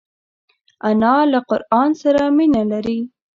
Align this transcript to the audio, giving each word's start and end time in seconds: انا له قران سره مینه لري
انا 0.89 1.15
له 1.31 1.39
قران 1.49 1.89
سره 2.01 2.23
مینه 2.37 2.63
لري 2.71 2.99